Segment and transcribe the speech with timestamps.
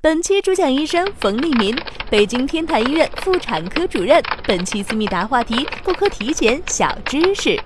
[0.00, 1.76] 本期主讲医生冯立民，
[2.08, 4.22] 北京天坛医院妇产科主任。
[4.46, 7.60] 本期思密达话题：妇科体检小知识。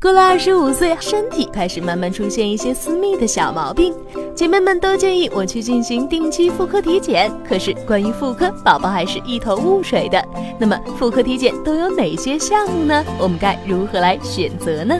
[0.00, 3.92] 过了二十五岁，身体开始慢慢出现一些私密的小毛病，
[4.36, 7.28] 姐妹们都建议我去进行定期妇科体检。
[7.44, 10.24] 可是关于妇科，宝宝还是一头雾水的。
[10.60, 13.04] 那么妇科体检都有哪些项目呢？
[13.18, 14.96] 我们该如何来选择呢？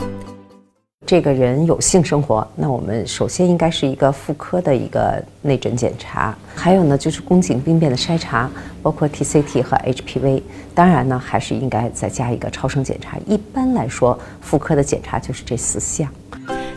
[1.09, 8.51] 这个人有性生活，那我们首先应该是一个妇科的一个内诊检查，还有呢就是宫颈病变的筛查，
[8.83, 10.43] 包括 TCT 和 HPV。
[10.75, 13.17] 当然呢，还是应该再加一个超声检查。
[13.27, 16.07] 一般来说，妇科的检查就是这四项。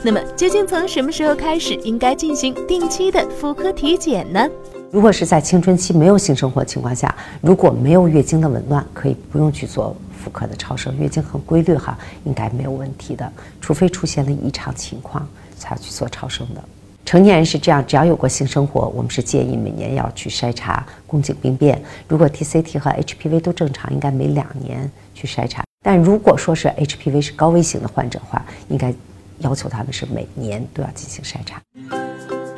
[0.01, 4.47] 那么，究竟从什么时候开始应该进行定期的妇科体检呢？
[4.91, 9.93] 如果是在青春期没有性生活情况下，如果没有月经的紊乱，可以不用去做。
[10.21, 13.31] 妇科的超声，月经很规律哈，应该没有问题的。
[13.59, 15.27] 除非出现了异常情况，
[15.57, 16.63] 才要去做超声的。
[17.03, 21.81] 成年人是这样，只要有过性生活，我们是建议每年要去筛查宫颈病变。
[22.07, 25.63] 如果 TCT 和 HPV 都正常，应该每两年去筛查。
[25.83, 28.93] 但如果说是 HPV 是高危型的患者的话，应该
[29.39, 32.00] 要求他们是每年都要进行筛查。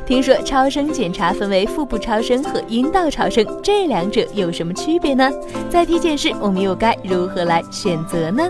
[0.06, 5.32] 听说超声检查分为腹部超声和阴道超声，这两者有什么区别呢？
[5.70, 8.44] 在体检时，我们又该如何来选择呢？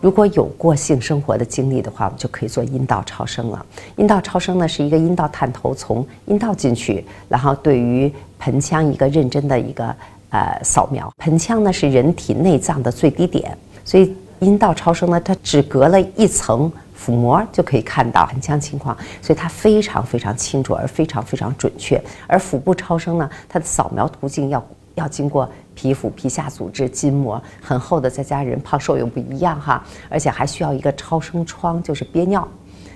[0.00, 3.66] 如果有过性生活的经历的话，我们就可以做阴道超声了。
[3.96, 9.92] 阴道超声呢，是一个阴道探头从阴道进去，然后对于盆腔一个认真的一个
[10.28, 11.12] 呃扫描。
[11.16, 16.70] 盆腔呢是人体内脏的最低点，所以阴道超声呢，它只隔了一层。
[17.00, 21.98] 腹膜就可以看到盆腔情况，所以它非常非常清楚，而非常非常准确。
[22.26, 24.62] 而腹部超声呢，它的扫描途径要
[24.96, 32.46] 要经过皮肤、皮下组织、筋膜很厚的，再加人胖瘦又不一样哈，而且还需要一个超声窗，就是憋尿，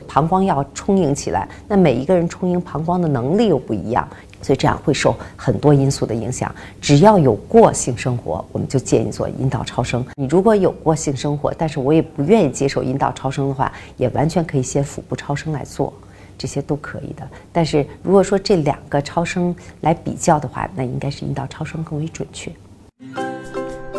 [0.06, 1.48] 膀胱要充盈起来。
[1.68, 4.08] 那每一个人充盈膀胱的能力又不一样。
[4.42, 6.54] 所以这样会受很多因素的影响。
[6.78, 10.04] 只要有过性生活，我们就建议做阴道超声。
[10.16, 15.90] 你如果有过性生活，但是我也不愿意接受阴道超声的话，也完全可以先腹部超声来做，
[16.36, 17.26] 这些都可以的。
[17.54, 22.52] 但是如果说这两个超声来比较的话，那应该是阴道超声更为准确。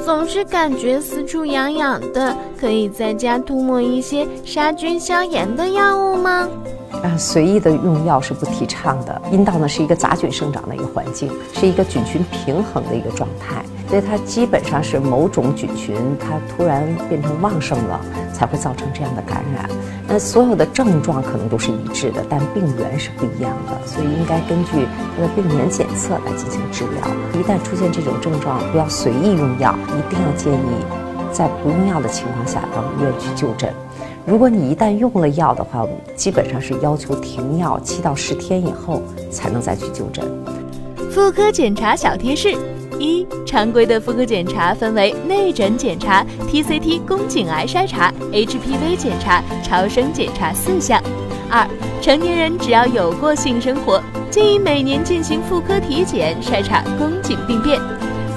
[0.06, 6.48] 总是感觉四处痒痒的，可以在家涂抹一些杀菌消炎的药物吗？
[7.02, 9.20] 啊，随意的用药是不提倡的。
[9.32, 18.00] 阴道呢是一个杂菌生长的一个环境，是一个菌群平衡的一个状态，所以它基本上是某种菌群它突然变成旺盛了，
[18.32, 19.68] 才会造成这样的感染。
[20.16, 27.06] 那所有的症状可能都是一致的，但病源是不一样的，所以应该根据它的病原检测来进行治疗。
[27.34, 30.86] 一旦出现这种症状，不要随意用药，一定要建议
[31.34, 33.74] 在不用药的情况下到医院去就诊。
[34.26, 40.24] 如果你一旦用了药的话，基本上是要求停药七到十天以后才能再去就诊。
[41.12, 42.56] 妇科检查小贴士：
[43.00, 51.02] 一、常规的妇科检查分为内诊检查、TCT 宫颈癌筛查、HPV 检查、超声检查四项。
[51.50, 51.68] 二、
[52.02, 57.80] 成年人只要有过性生活，建议每年进行妇科体检筛查宫颈病变。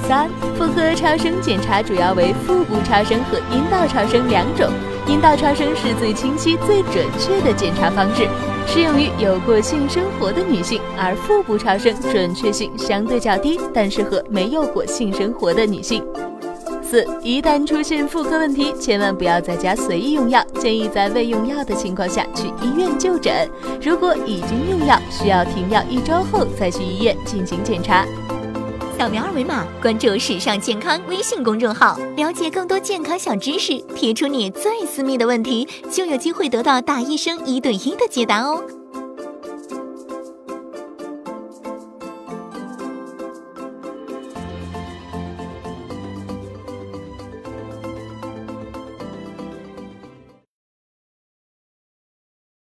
[0.07, 4.71] 三、妇科超声检查主要为腹部超声和阴道超声两种。
[5.07, 8.29] 阴道超声是最清晰、最准确的检查方式，
[8.71, 16.05] 适用于有过性生活的女性；而腹部超声准确性相对较低，但适合没有过性生活的女性。
[16.83, 23.49] 四、一旦出现妇科问题，千万不要在家随意用药，建议在未用药的情况下去医院就诊。
[23.83, 28.07] 如果已经用药，需要停药一周后再去医院进行检查。
[28.99, 33.79] 扫描二维码，关注“时尚健康”微信公众号，了解更多健康小知识。
[33.95, 38.61] 提出你最私密的问题，就有机会得到大医生一对一的解答哦。